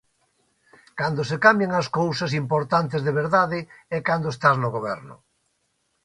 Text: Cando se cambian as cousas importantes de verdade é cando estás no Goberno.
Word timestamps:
Cando 0.99 1.21
se 1.29 1.37
cambian 1.45 1.71
as 1.81 1.87
cousas 1.99 2.31
importantes 2.41 3.01
de 3.07 3.11
verdade 3.21 3.59
é 3.97 3.99
cando 4.07 4.27
estás 4.31 4.57
no 4.59 4.69
Goberno. 4.75 5.15